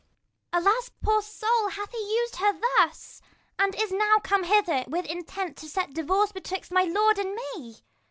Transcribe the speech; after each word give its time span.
Ragan. 0.51 0.63
Alas, 0.63 0.89
poor 1.03 1.21
soul, 1.21 1.65
and 1.65 1.73
hath 1.73 1.91
he 1.91 1.99
used 2.15 2.37
her 2.37 2.51
thus? 2.59 3.21
20 3.59 3.63
And 3.77 3.83
is 3.83 3.91
he 3.91 3.97
now 3.97 4.17
come 4.17 4.45
hither, 4.45 4.83
with 4.87 5.05
intent 5.05 5.57
To 5.57 5.69
set 5.69 5.93
divorce 5.93 6.31
betwixt 6.31 6.71
my 6.71 6.85
lord 6.85 7.19
and 7.19 7.35
me 7.55 7.83